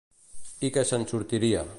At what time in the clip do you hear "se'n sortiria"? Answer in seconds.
0.93-1.63